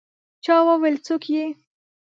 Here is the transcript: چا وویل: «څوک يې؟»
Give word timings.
چا 0.43 0.55
وویل: 0.67 0.95
«څوک 1.05 1.23
يې؟» 1.33 1.45